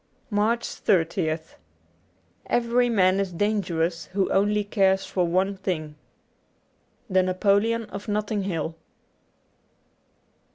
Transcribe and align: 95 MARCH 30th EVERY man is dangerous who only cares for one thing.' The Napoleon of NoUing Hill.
95 0.31 0.35
MARCH 0.35 0.67
30th 1.09 1.55
EVERY 2.47 2.89
man 2.89 3.19
is 3.19 3.31
dangerous 3.31 4.05
who 4.13 4.31
only 4.31 4.63
cares 4.63 5.05
for 5.05 5.27
one 5.27 5.55
thing.' 5.55 5.93
The 7.11 7.21
Napoleon 7.21 7.83
of 7.83 8.07
NoUing 8.07 8.41
Hill. 8.45 8.73